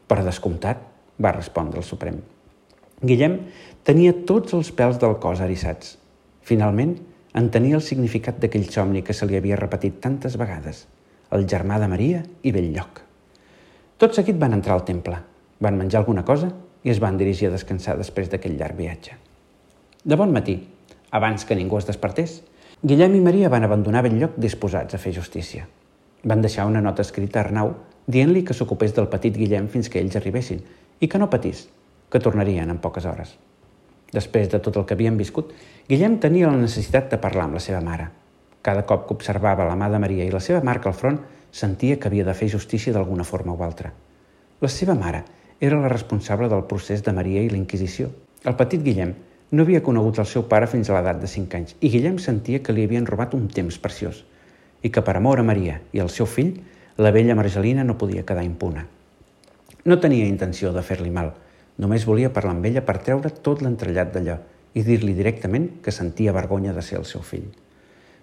[0.06, 0.78] Per descomptat,
[1.18, 2.20] va respondre el Suprem.
[3.02, 3.40] Guillem
[3.82, 5.96] tenia tots els pèls del cos eriçats.
[6.42, 6.96] Finalment,
[7.38, 10.86] entenia el significat d'aquell somni que se li havia repetit tantes vegades,
[11.30, 13.02] el germà de Maria i Belllloc.
[14.02, 15.20] Tot seguit van entrar al temple,
[15.62, 16.50] van menjar alguna cosa
[16.82, 19.14] i es van dirigir a descansar després d'aquell llarg viatge.
[20.02, 20.56] De bon matí,
[21.14, 22.40] abans que ningú es despertés,
[22.82, 25.68] Guillem i Maria van abandonar Belllloc disposats a fer justícia.
[26.26, 27.70] Van deixar una nota escrita a Arnau
[28.10, 30.64] dient-li que s'ocupés del petit Guillem fins que ells arribessin
[30.98, 31.68] i que no patís,
[32.10, 33.36] que tornarien en poques hores.
[34.12, 35.52] Després de tot el que havien viscut,
[35.88, 38.10] Guillem tenia la necessitat de parlar amb la seva mare.
[38.62, 41.18] Cada cop que observava la mà de Maria i la seva marca al front,
[41.50, 43.92] sentia que havia de fer justícia d'alguna forma o altra.
[44.60, 45.24] La seva mare
[45.60, 48.10] era la responsable del procés de Maria i la Inquisició.
[48.44, 49.14] El petit Guillem
[49.52, 52.62] no havia conegut el seu pare fins a l'edat de 5 anys i Guillem sentia
[52.64, 54.22] que li havien robat un temps preciós
[54.82, 56.54] i que per amor a Maria i al seu fill
[56.96, 58.86] la vella Margelina no podia quedar impuna.
[59.84, 61.32] No tenia intenció de fer-li mal,
[61.82, 64.38] només volia parlar amb ella per treure tot l'entrellat d'allò
[64.78, 67.50] i dir-li directament que sentia vergonya de ser el seu fill.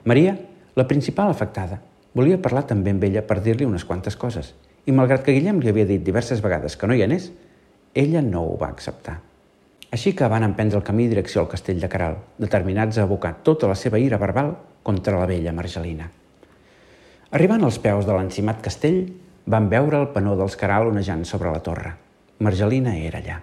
[0.09, 0.37] Maria,
[0.75, 1.81] la principal afectada,
[2.15, 4.53] volia parlar també amb ella per dir-li unes quantes coses
[4.87, 7.29] i malgrat que Guillem li havia dit diverses vegades que no hi anés,
[7.93, 9.19] ella no ho va acceptar.
[9.91, 13.69] Així que van emprendre el camí direcció al castell de Caral, determinats a abocar tota
[13.69, 16.09] la seva ira verbal contra la vella Margelina.
[17.31, 19.03] Arribant als peus de l'encimat castell,
[19.49, 21.93] van veure el panó dels Caral onejant sobre la torre.
[22.39, 23.39] Margelina era allà.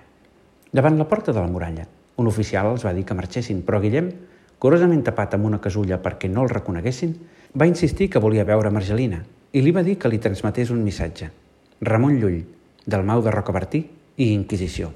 [0.72, 4.10] Davant la porta de la muralla, un oficial els va dir que marxessin, però Guillem,
[4.58, 7.14] curosament tapat amb una casulla perquè no el reconeguessin,
[7.56, 11.30] va insistir que volia veure Margelina i li va dir que li transmetés un missatge.
[11.80, 12.40] Ramon Llull,
[12.86, 13.82] del Mau de Rocabertí
[14.16, 14.90] i Inquisició.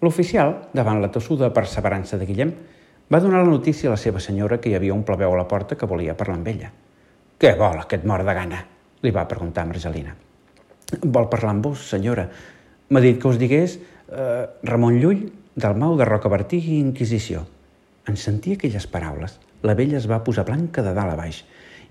[0.00, 2.52] L'oficial, davant la tossuda perseverança de Guillem,
[3.10, 5.48] va donar la notícia a la seva senyora que hi havia un plebeu a la
[5.48, 6.72] porta que volia parlar amb ella.
[7.38, 8.64] Què vol aquest mort de gana?
[9.02, 10.14] li va preguntar Margelina.
[11.04, 12.24] Vol parlar amb vos, senyora.
[12.90, 13.76] M'ha dit que us digués
[14.08, 17.44] eh, Ramon Llull, del Mau de Rocabertí i Inquisició.
[18.08, 21.42] En sentir aquelles paraules, la vella es va posar blanca de dalt a baix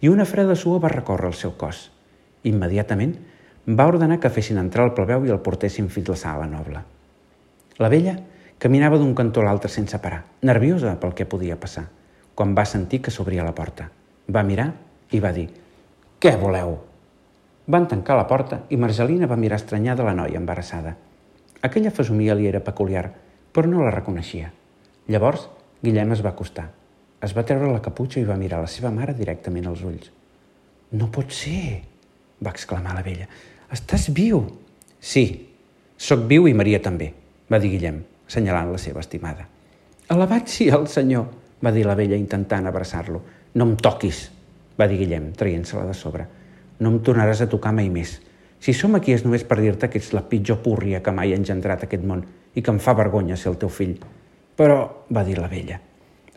[0.01, 1.89] i una freda suor va recórrer el seu cos.
[2.47, 3.17] Immediatament
[3.67, 6.83] va ordenar que fessin entrar el plebeu i el portessin fins a la sala noble.
[7.77, 8.15] La vella
[8.57, 11.85] caminava d'un cantó a l'altre sense parar, nerviosa pel que podia passar,
[12.33, 13.89] quan va sentir que s'obria la porta.
[14.31, 14.71] Va mirar
[15.11, 15.49] i va dir
[16.19, 16.77] «Què voleu?»
[17.67, 20.95] Van tancar la porta i Margelina va mirar estranyada la noia embarassada.
[21.67, 23.09] Aquella fesomia li era peculiar,
[23.51, 24.51] però no la reconeixia.
[25.11, 25.47] Llavors,
[25.83, 26.69] Guillem es va acostar.
[27.23, 30.11] Es va treure la caputxa i va mirar la seva mare directament als ulls.
[30.95, 31.81] «No pot ser!»
[32.43, 33.27] va exclamar la vella.
[33.73, 34.43] «Estàs viu!»
[34.99, 35.25] «Sí,
[35.97, 37.09] sóc viu i Maria també»,
[37.51, 37.99] va dir Guillem,
[38.29, 39.47] assenyalant la seva estimada.
[40.13, 41.27] «Alabat sí el senyor!»
[41.63, 43.23] va dir la vella intentant abraçar-lo.
[43.55, 44.27] «No em toquis!»
[44.77, 46.27] va dir Guillem, traient-se-la de sobre.
[46.79, 48.19] No em tornaràs a tocar mai més.
[48.59, 51.39] Si som aquí és només per dir-te que ets la pitjor púrria que mai ha
[51.39, 52.23] engendrat aquest món
[52.55, 53.97] i que em fa vergonya ser el teu fill.
[54.57, 54.79] Però,
[55.13, 55.77] va dir la vella,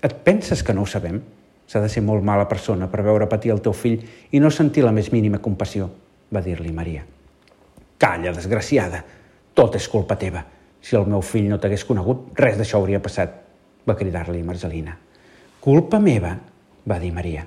[0.02, 1.20] et penses que no ho sabem?
[1.70, 4.00] S'ha de ser molt mala persona per veure patir el teu fill
[4.32, 5.88] i no sentir la més mínima compassió,
[6.32, 7.04] va dir-li Maria.
[8.00, 9.02] Calla, desgraciada,
[9.54, 10.42] tot és culpa teva.
[10.80, 13.36] Si el meu fill no t'hagués conegut, res d'això hauria passat,
[13.86, 14.96] va cridar-li Marcelina.
[15.60, 16.32] Culpa meva,
[16.88, 17.44] va dir Maria.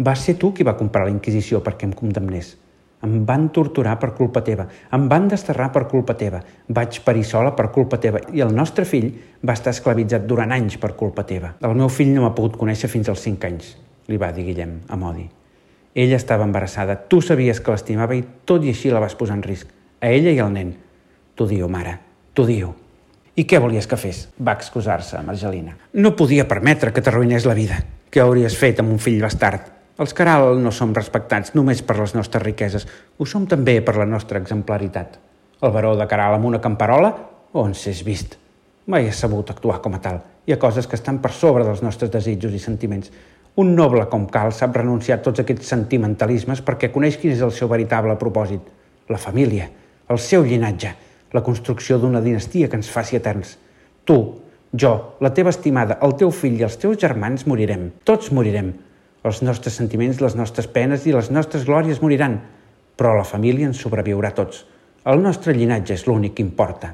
[0.00, 2.54] Va ser tu qui va comprar la Inquisició perquè em condemnés.
[3.02, 6.38] Em van torturar per culpa teva, em van desterrar per culpa teva,
[6.68, 9.08] vaig parir sola per culpa teva i el nostre fill
[9.42, 11.56] va estar esclavitzat durant anys per culpa teva.
[11.66, 13.72] El meu fill no m'ha pogut conèixer fins als 5 anys,
[14.06, 15.26] li va dir Guillem, amb odi.
[15.94, 19.44] Ella estava embarassada, tu sabies que l'estimava i tot i així la vas posar en
[19.50, 20.72] risc, a ella i al nen.
[21.34, 21.98] T'ho diu, mare,
[22.38, 22.70] t'ho diu.
[23.34, 24.28] I què volies que fes?
[24.38, 25.74] Va excusar-se Margelina.
[25.98, 27.82] No podia permetre que t'arruïnés la vida.
[28.12, 29.81] Què hauries fet amb un fill bastard?
[30.00, 32.86] Els Caral no som respectats només per les nostres riqueses,
[33.18, 35.18] ho som també per la nostra exemplaritat.
[35.60, 37.10] El baró de Caral amb una camperola,
[37.52, 38.38] on s'és vist?
[38.88, 40.22] Mai ha sabut actuar com a tal.
[40.48, 43.10] Hi ha coses que estan per sobre dels nostres desitjos i sentiments.
[43.60, 47.52] Un noble com cal sap renunciar a tots aquests sentimentalismes perquè coneix quin és el
[47.52, 48.62] seu veritable propòsit.
[49.12, 49.66] La família,
[50.08, 50.94] el seu llinatge,
[51.36, 53.58] la construcció d'una dinastia que ens faci eterns.
[54.08, 54.16] Tu,
[54.72, 57.90] jo, la teva estimada, el teu fill i els teus germans morirem.
[58.08, 58.72] Tots morirem
[59.22, 62.40] els nostres sentiments, les nostres penes i les nostres glòries moriran,
[62.96, 64.64] però la família ens sobreviurà tots.
[65.06, 66.92] El nostre llinatge és l'únic que importa.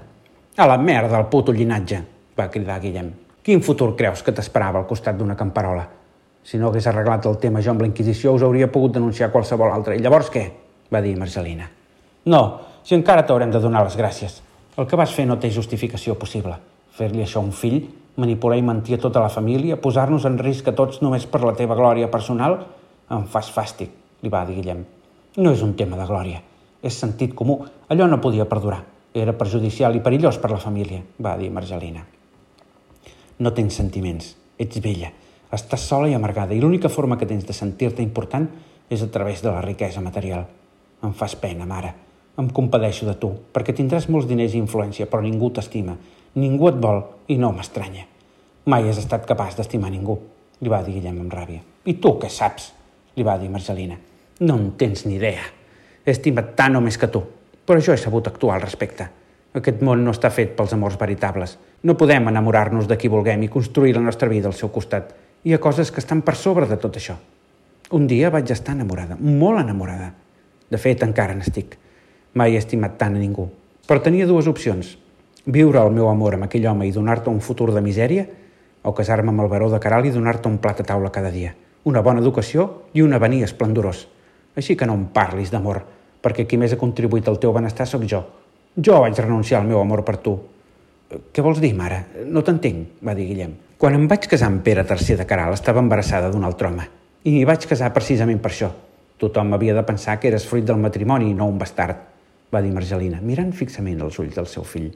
[0.59, 2.03] A la merda, el puto llinatge,
[2.39, 3.11] va cridar Guillem.
[3.45, 5.87] Quin futur creus que t'esperava al costat d'una camperola?
[6.45, 9.73] Si no hagués arreglat el tema jo amb la Inquisició, us hauria pogut denunciar qualsevol
[9.73, 9.97] altre.
[9.97, 10.45] I llavors què?
[10.93, 11.69] va dir Marcelina.
[12.29, 12.43] No,
[12.85, 14.41] si encara t'haurem de donar les gràcies.
[14.77, 16.57] El que vas fer no té justificació possible.
[16.97, 17.83] Fer-li això a un fill
[18.19, 21.55] manipular i mentir a tota la família, posar-nos en risc a tots només per la
[21.57, 22.59] teva glòria personal,
[23.15, 23.91] em fas fàstic,
[24.23, 24.85] li va dir Guillem.
[25.39, 26.43] No és un tema de glòria,
[26.83, 27.61] és sentit comú.
[27.89, 28.83] Allò no podia perdurar.
[29.15, 32.05] Era perjudicial i perillós per la família, va dir Margelina.
[33.39, 35.13] No tens sentiments, ets vella,
[35.55, 38.51] estàs sola i amargada i l'única forma que tens de sentir-te important
[38.91, 40.45] és a través de la riquesa material.
[41.07, 41.95] Em fas pena, mare.
[42.39, 45.97] Em compadeixo de tu, perquè tindràs molts diners i influència, però ningú t'estima
[46.35, 48.05] Ningú et vol i no m'estranya.
[48.69, 50.19] Mai has estat capaç d'estimar ningú,
[50.61, 51.63] li va dir Guillem amb ràbia.
[51.89, 52.73] I tu què saps?
[53.19, 53.97] li va dir Marcelina.
[54.41, 55.43] No en tens ni idea.
[56.05, 57.23] He estimat tant o més que tu,
[57.67, 59.09] però jo he sabut actuar al respecte.
[59.59, 61.57] Aquest món no està fet pels amors veritables.
[61.83, 65.11] No podem enamorar-nos de qui vulguem i construir la nostra vida al seu costat.
[65.43, 67.17] Hi ha coses que estan per sobre de tot això.
[67.99, 70.13] Un dia vaig estar enamorada, molt enamorada.
[70.71, 71.79] De fet, encara n'estic.
[72.35, 73.49] Mai he estimat tant a ningú.
[73.89, 74.95] Però tenia dues opcions,
[75.49, 78.27] viure el meu amor amb aquell home i donar-te un futur de misèria,
[78.85, 81.55] o casar-me amb el baró de Caral i donar-te un plat a taula cada dia,
[81.89, 84.05] una bona educació i un avenir esplendorós.
[84.57, 85.81] Així que no em parlis d'amor,
[86.21, 88.21] perquè qui més ha contribuït al teu benestar sóc jo.
[88.77, 90.37] Jo vaig renunciar al meu amor per tu.
[91.09, 92.03] Què vols dir, mare?
[92.29, 93.57] No t'entenc, va dir Guillem.
[93.81, 96.85] Quan em vaig casar amb Pere III de Caral estava embarassada d'un altre home.
[97.25, 98.69] I m'hi vaig casar precisament per això.
[99.19, 101.97] Tothom havia de pensar que eres fruit del matrimoni i no un bastard,
[102.53, 104.93] va dir Margelina, mirant fixament els ulls del seu fill.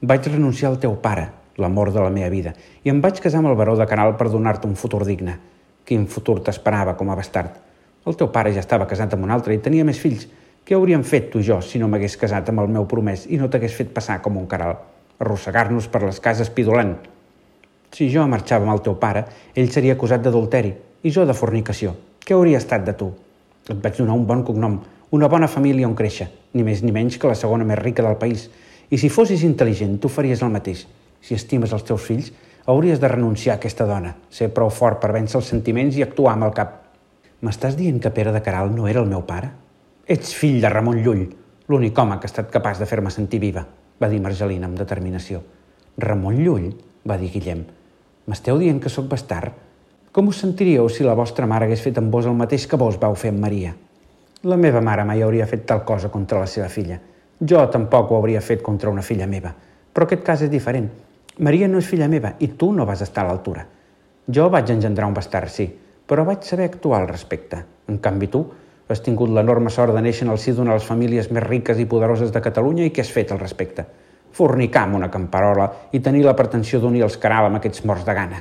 [0.00, 2.50] Vaig renunciar al teu pare, l'amor de la meva vida,
[2.84, 5.38] i em vaig casar amb el baró de Canal per donar-te un futur digne.
[5.88, 7.54] Quin futur t'esperava com a bastard?
[8.04, 10.26] El teu pare ja estava casat amb un altre i tenia més fills.
[10.68, 13.38] Què hauríem fet tu i jo si no m'hagués casat amb el meu promès i
[13.40, 14.76] no t'hagués fet passar com un caral?
[15.16, 16.92] Arrossegar-nos per les cases pidolant.
[17.88, 19.24] Si jo marxava amb el teu pare,
[19.56, 20.74] ell seria acusat d'adulteri
[21.08, 21.96] i jo de fornicació.
[22.20, 23.14] Què hauria estat de tu?
[23.70, 24.76] Et vaig donar un bon cognom,
[25.16, 28.20] una bona família on créixer, ni més ni menys que la segona més rica del
[28.20, 28.50] país,
[28.90, 30.86] i si fossis intel·ligent, tu faries el mateix.
[31.20, 32.32] Si estimes els teus fills,
[32.66, 36.34] hauries de renunciar a aquesta dona, ser prou fort per vèncer els sentiments i actuar
[36.34, 36.74] amb el cap.
[37.42, 39.50] M'estàs dient que Pere de Caral no era el meu pare?
[40.06, 41.26] Ets fill de Ramon Llull,
[41.68, 43.66] l'únic home que ha estat capaç de fer-me sentir viva,
[43.98, 45.42] va dir Margelina amb determinació.
[45.98, 46.70] Ramon Llull?
[47.06, 47.62] va dir Guillem.
[48.26, 49.54] M'esteu dient que sóc bastard?
[50.10, 52.96] Com us sentiríeu si la vostra mare hagués fet amb vos el mateix que vos
[52.98, 53.74] vau fer amb Maria?
[54.42, 56.98] La meva mare mai hauria fet tal cosa contra la seva filla.
[57.40, 59.50] Jo tampoc ho hauria fet contra una filla meva.
[59.92, 60.86] Però aquest cas és diferent.
[61.44, 63.66] Maria no és filla meva i tu no vas estar a l'altura.
[64.26, 65.66] Jo vaig engendrar un bastard, sí,
[66.08, 67.58] però vaig saber actuar al respecte.
[67.92, 68.40] En canvi, tu
[68.88, 71.78] has tingut l'enorme sort de néixer en el si d'una de les famílies més riques
[71.78, 73.84] i poderoses de Catalunya i què has fet al respecte?
[74.32, 78.14] Fornicar amb una camperola i tenir la pretensió d'unir els caral amb aquests morts de
[78.16, 78.40] gana.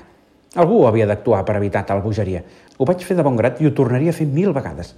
[0.56, 2.46] Algú havia d'actuar per evitar tal bogeria.
[2.78, 4.96] Ho vaig fer de bon grat i ho tornaria a fer mil vegades.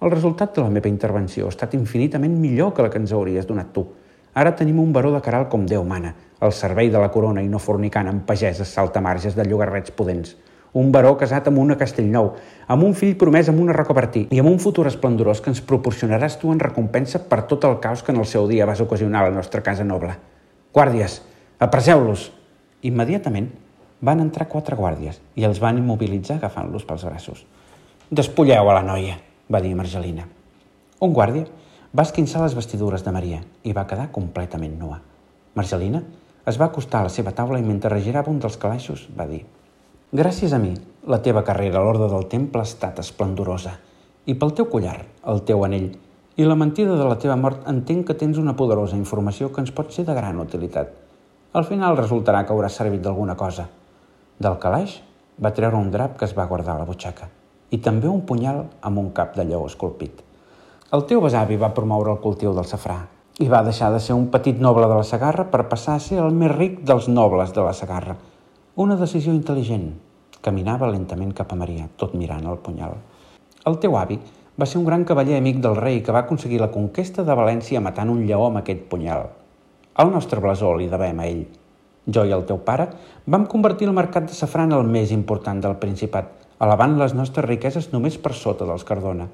[0.00, 3.48] El resultat de la meva intervenció ha estat infinitament millor que la que ens hauries
[3.48, 3.86] donat tu.
[4.34, 7.48] Ara tenim un baró de caral com Déu mana, al servei de la corona i
[7.48, 10.36] no fornicant amb pageses saltamarges de llogarrets pudents
[10.72, 12.34] un baró casat amb una Castellnou,
[12.70, 16.38] amb un fill promès amb una Rocabertí i amb un futur esplendorós que ens proporcionaràs
[16.38, 19.30] tu en recompensa per tot el caos que en el seu dia vas ocasionar a
[19.30, 20.14] la nostra casa noble.
[20.74, 21.20] Guàrdies,
[21.58, 22.30] apresseu-los!
[22.86, 23.50] Immediatament
[24.00, 27.42] van entrar quatre guàrdies i els van immobilitzar agafant-los pels braços.
[28.10, 29.18] Despulleu a la noia,
[29.50, 30.28] va dir Margelina.
[31.02, 31.46] Un guàrdia
[31.90, 35.00] va esquinçar les vestidures de Maria i va quedar completament nua.
[35.58, 36.04] Margelina
[36.46, 39.40] es va acostar a la seva taula i mentre regirava un dels calaixos va dir
[40.10, 40.72] Gràcies a mi,
[41.06, 43.76] la teva carrera a l'ordre del temple ha estat esplendorosa.
[44.26, 44.96] I pel teu collar,
[45.32, 45.92] el teu anell,
[46.34, 49.70] i la mentida de la teva mort entenc que tens una poderosa informació que ens
[49.74, 50.90] pot ser de gran utilitat.
[51.54, 53.68] Al final resultarà que haurà servit d'alguna cosa.
[54.38, 54.98] Del calaix
[55.38, 57.30] va treure un drap que es va guardar a la butxaca
[57.70, 60.24] i també un punyal amb un cap de lleó esculpit.
[60.92, 62.98] El teu besavi va promoure el cultiu del safrà
[63.38, 66.18] i va deixar de ser un petit noble de la Sagarra per passar a ser
[66.20, 68.18] el més ric dels nobles de la Sagarra–
[68.80, 69.90] una decisió intel·ligent.
[70.40, 72.94] Caminava lentament cap a Maria, tot mirant el punyal.
[73.68, 74.16] El teu avi
[74.56, 77.82] va ser un gran cavaller amic del rei que va aconseguir la conquesta de València
[77.84, 79.26] matant un lleó amb aquest punyal.
[80.00, 81.42] El nostre blasó li devem a ell.
[82.08, 82.86] Jo i el teu pare
[83.26, 86.30] vam convertir el mercat de safrà en el més important del Principat,
[86.60, 89.26] elevant les nostres riqueses només per sota dels Cardona.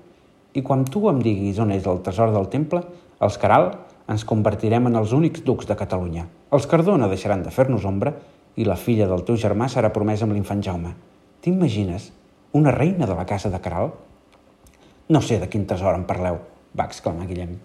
[0.55, 2.85] I quan tu em diguis on és el tresor del temple,
[3.21, 3.73] els Caral
[4.09, 6.27] ens convertirem en els únics ducs de Catalunya.
[6.55, 8.15] Els Cardona deixaran de fer-nos ombra
[8.57, 10.95] i la filla del teu germà serà promesa amb l'infant Jaume.
[11.43, 12.13] T'imagines?
[12.57, 13.91] Una reina de la casa de Caral?
[15.11, 16.39] No sé de quin tresor em parleu,
[16.79, 17.59] va exclamar Guillem.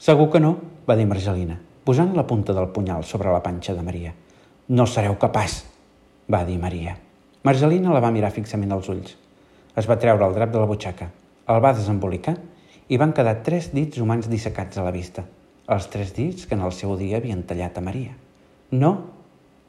[0.00, 0.56] Segur que no,
[0.88, 4.16] va dir Margelina, posant la punta del punyal sobre la panxa de Maria.
[4.68, 5.62] No sereu capaç,
[6.32, 7.03] va dir Maria.
[7.44, 9.16] Margelina la va mirar fixament als ulls.
[9.76, 11.10] Es va treure el drap de la butxaca,
[11.48, 12.38] el va desembolicar
[12.88, 15.24] i van quedar tres dits humans dissecats a la vista,
[15.68, 18.16] els tres dits que en el seu dia havien tallat a Maria.
[18.70, 18.94] No,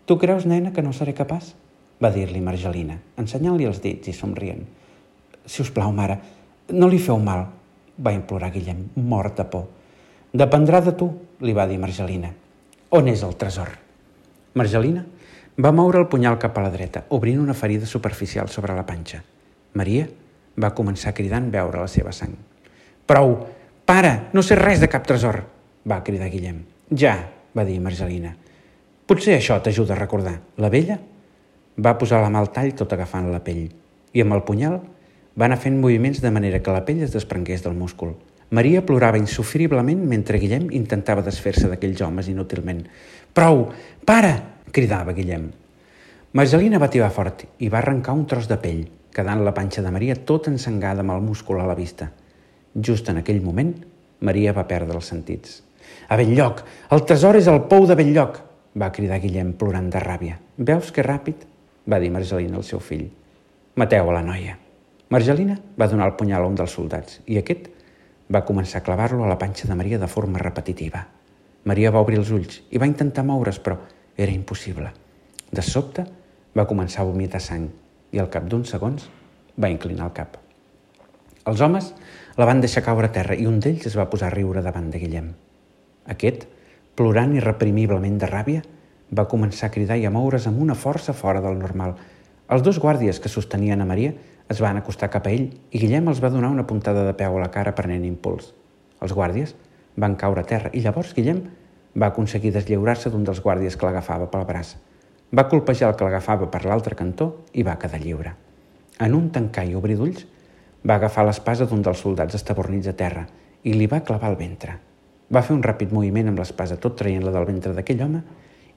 [0.05, 1.55] Tu creus, nena, que no seré capaç?
[2.03, 4.65] va dir-li Margelina, ensenyant-li els dits i somrient.
[5.47, 6.17] Si us plau, mare,
[6.75, 7.45] no li feu mal,
[7.97, 9.63] va implorar Guillem, mort de por.
[10.35, 11.07] Dependrà de tu,
[11.39, 12.33] li va dir Margelina.
[12.91, 13.71] On és el tresor?
[14.59, 15.05] Margelina
[15.57, 19.21] va moure el punyal cap a la dreta, obrint una ferida superficial sobre la panxa.
[19.73, 20.07] Maria
[20.59, 22.35] va començar cridant veure la seva sang.
[23.07, 23.35] Prou!
[23.85, 24.31] Pare!
[24.33, 25.43] No sé res de cap tresor!
[25.85, 26.63] va cridar Guillem.
[26.89, 27.15] Ja,
[27.53, 28.33] va dir Margelina.
[29.05, 30.39] Potser això t'ajuda a recordar.
[30.57, 30.97] La vella
[31.77, 33.67] va posar la mà al tall tot agafant la pell
[34.15, 34.79] i amb el punyal
[35.37, 38.15] va anar fent moviments de manera que la pell es desprengués del múscul.
[38.49, 42.85] Maria plorava insufriblement mentre Guillem intentava desfer-se d'aquells homes inútilment.
[43.33, 43.67] Prou!
[44.05, 44.54] Para!
[44.75, 45.45] Cridava Guillem.
[46.35, 48.81] Margelina va tirar fort i va arrencar un tros de pell,
[49.15, 52.09] quedant la panxa de Maria tot ensangada amb el múscul a la vista.
[52.75, 53.71] Just en aquell moment,
[54.19, 55.61] Maria va perdre els sentits.
[56.11, 56.65] A Belllloc!
[56.91, 58.41] El tresor és el pou de Belllloc!
[58.75, 60.35] va cridar Guillem plorant de ràbia.
[60.57, 61.47] Veus que ràpid?
[61.87, 63.07] va dir Margelina al seu fill.
[63.79, 64.57] Mateu a la noia.
[65.15, 67.69] Margelina va donar el punyal a un dels soldats i aquest
[68.27, 71.07] va començar a clavar-lo a la panxa de Maria de forma repetitiva.
[71.63, 73.79] Maria va obrir els ulls i va intentar moure's, però
[74.17, 74.91] era impossible.
[75.51, 76.05] De sobte
[76.55, 77.69] va començar a vomitar sang
[78.11, 79.07] i al cap d'uns segons
[79.59, 80.37] va inclinar el cap.
[81.45, 81.93] Els homes
[82.37, 84.89] la van deixar caure a terra i un d'ells es va posar a riure davant
[84.91, 85.31] de Guillem.
[86.11, 86.47] Aquest
[86.95, 88.61] Plorant irreprimiblement de ràbia,
[89.11, 91.97] va començar a cridar i a moure's amb una força fora del normal.
[92.47, 94.13] Els dos guàrdies que sostenien a Maria
[94.49, 97.35] es van acostar cap a ell i Guillem els va donar una puntada de peu
[97.35, 98.53] a la cara prenent impuls.
[99.03, 99.51] Els guàrdies
[99.99, 101.43] van caure a terra i llavors Guillem
[101.95, 104.75] va aconseguir deslliurar-se d'un dels guàrdies que l'agafava pel braç.
[105.35, 108.35] Va colpejar el que l'agafava per l'altre cantó i va quedar lliure.
[108.99, 110.25] En un tancar i obrir d'ulls,
[110.85, 113.25] va agafar l'espasa d'un dels soldats estabornits a terra
[113.63, 114.77] i li va clavar el ventre.
[115.33, 118.21] Va fer un ràpid moviment amb l'espasa tot traient-la del ventre d'aquell home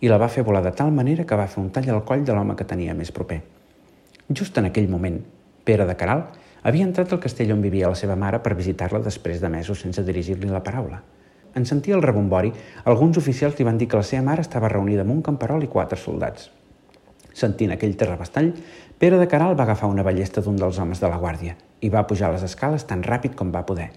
[0.00, 2.24] i la va fer volar de tal manera que va fer un tall al coll
[2.24, 3.42] de l'home que tenia més proper.
[4.28, 5.20] Just en aquell moment,
[5.64, 6.22] Pere de Caral
[6.62, 10.02] Havia entrat al castell on vivia la seva mare per visitar-la després de mesos sense
[10.04, 10.98] dirigir-li la paraula.
[11.54, 12.52] En sentir el rebombori,
[12.84, 15.70] alguns oficials li van dir que la seva mare estava reunida amb un camperol i
[15.72, 16.50] quatre soldats.
[17.38, 18.52] Sentint aquell terrabastall,
[18.98, 22.06] Pere de Caral va agafar una ballesta d'un dels homes de la guàrdia i va
[22.06, 23.92] pujar les escales tan ràpid com va poder.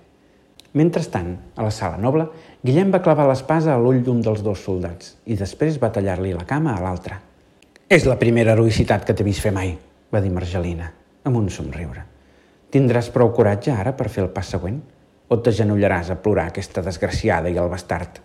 [0.78, 2.28] Mentrestant, a la sala noble,
[2.64, 6.46] Guillem va clavar l'espasa a l'ull d'un dels dos soldats i després va tallar-li la
[6.48, 7.18] cama a l'altre.
[7.90, 9.74] És la primera heroïcitat que t'he vist fer mai,
[10.14, 10.94] va dir Margelina,
[11.26, 12.06] amb un somriure.
[12.72, 14.78] Tindràs prou coratge ara per fer el pas següent?
[15.32, 18.18] O t'agenollaràs a plorar aquesta desgraciada i el bastard?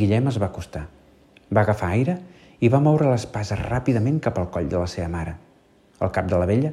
[0.00, 0.86] Guillem es va acostar.
[1.52, 2.14] Va agafar aire
[2.64, 5.34] i va moure l'espasa ràpidament cap al coll de la seva mare.
[6.00, 6.70] El cap de la vella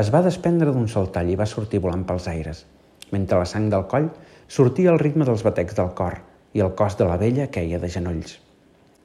[0.00, 2.62] es va desprendre d'un sol tall i va sortir volant pels aires,
[3.10, 4.06] mentre la sang del coll
[4.58, 6.16] sortia al ritme dels batecs del cor
[6.56, 8.38] i el cos de la vella queia de genolls.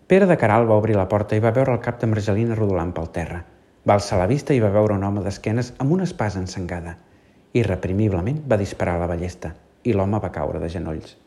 [0.07, 2.95] Pere de Caral va obrir la porta i va veure el cap de Margelina rodolant
[2.95, 3.43] pel terra.
[3.83, 6.95] Va alçar la vista i va veure un home d'esquenes amb una espasa ensangada–
[7.53, 9.51] Irreprimiblement va disparar la ballesta
[9.83, 11.17] i l'home va caure de genolls.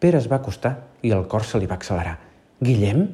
[0.00, 2.16] Pere es va acostar i el cor se li va accelerar.
[2.60, 3.04] Guillem?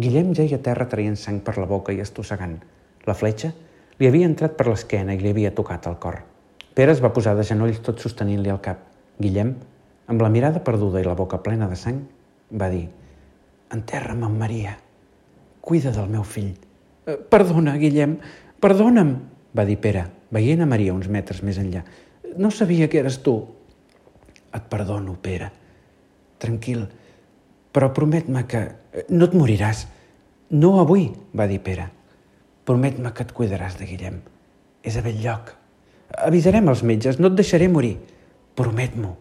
[0.00, 2.58] Guillem ja a terra traient sang per la boca i estossegant.
[3.06, 3.52] La fletxa
[3.98, 6.20] li havia entrat per l'esquena i li havia tocat el cor.
[6.74, 8.86] Pere es va posar de genolls tot sostenint-li el cap.
[9.20, 9.54] Guillem,
[10.08, 12.00] amb la mirada perduda i la boca plena de sang,
[12.52, 12.86] va dir
[13.74, 14.76] «Enterra'm amb Maria.
[15.60, 16.54] Cuida del meu fill».
[17.06, 18.16] Eh, «Perdona, Guillem,
[18.60, 19.12] perdona'm»,
[19.56, 21.84] va dir Pere, veient a Maria uns metres més enllà.
[22.38, 23.36] No sabia que eres tu.
[24.54, 25.50] Et perdono, Pere.
[26.40, 26.84] Tranquil,
[27.72, 28.62] però promet-me que
[29.14, 29.86] no et moriràs.
[30.50, 31.88] No avui, va dir Pere.
[32.66, 34.20] Promet-me que et cuidaràs de Guillem.
[34.82, 35.54] És a bell lloc.
[36.26, 37.96] Avisarem els metges, no et deixaré morir.
[38.58, 39.12] Promet-m'ho,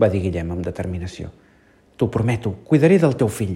[0.00, 1.30] va dir Guillem amb determinació.
[1.96, 3.54] T'ho prometo, cuidaré del teu fill.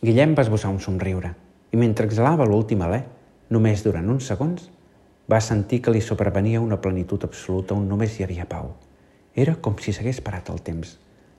[0.00, 1.32] Guillem va esbossar un somriure
[1.70, 3.00] i mentre exhalava l'últim alè,
[3.54, 4.68] només durant uns segons,
[5.30, 8.72] va sentir que li sobrevenia una plenitud absoluta on només hi havia pau.
[9.34, 10.96] Era com si s'hagués parat el temps.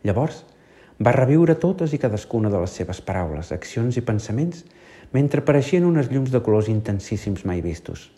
[0.08, 0.44] Llavors,
[1.02, 4.64] va reviure totes i cadascuna de les seves paraules, accions i pensaments
[5.12, 8.10] mentre apareixien unes llums de colors intensíssims mai vistos.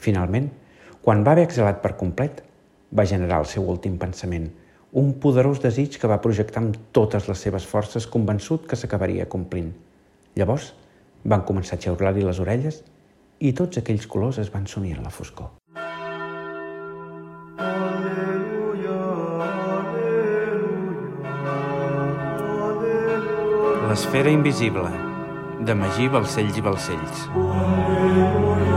[0.00, 0.48] Finalment,
[1.04, 2.42] quan va haver exhalat per complet,
[2.96, 4.48] va generar el seu últim pensament,
[4.92, 9.70] un poderós desig que va projectar amb totes les seves forces convençut que s'acabaria complint.
[10.34, 10.72] Llavors,
[11.24, 12.82] van començar a xeurar-li les orelles
[13.38, 15.59] i tots aquells colors es van sumir en la foscor.
[23.90, 24.90] L'esfera invisible,
[25.66, 27.24] de Magí Balcells i Balcells.
[27.34, 28.69] Aleluia.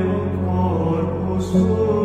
[0.00, 2.01] corpus tuum